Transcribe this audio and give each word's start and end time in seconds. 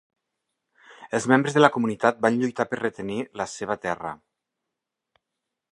Els 1.17 1.27
membres 1.31 1.57
de 1.57 1.61
la 1.63 1.69
comunitat 1.75 2.23
van 2.27 2.41
lluitar 2.43 2.67
per 2.71 2.81
retenir 2.81 3.21
la 3.43 3.49
seva 3.57 3.79
terra. 3.87 4.17